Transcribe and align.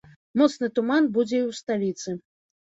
Моцны 0.41 0.69
туман 0.77 1.03
будзе 1.19 1.37
і 1.41 1.43
ў 1.49 1.53
сталіцы. 1.61 2.17